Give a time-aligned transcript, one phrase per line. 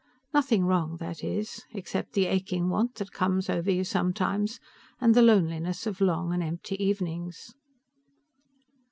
[0.33, 4.59] Nothing wrong, that is, except the aching want that came over you sometimes,
[4.99, 7.53] and the loneliness of long and empty evenings.